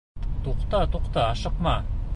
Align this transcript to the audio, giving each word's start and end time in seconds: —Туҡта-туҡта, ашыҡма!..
—Туҡта-туҡта, 0.47 1.27
ашыҡма!.. 1.35 1.79